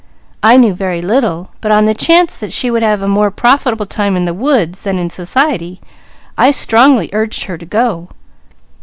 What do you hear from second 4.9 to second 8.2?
in society, I strongly urged her to go.